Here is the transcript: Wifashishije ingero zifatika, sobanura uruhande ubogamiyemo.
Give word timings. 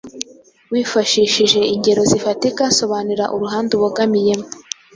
Wifashishije 0.71 1.59
ingero 1.75 2.01
zifatika, 2.11 2.63
sobanura 2.79 3.25
uruhande 3.35 3.71
ubogamiyemo. 3.73 4.47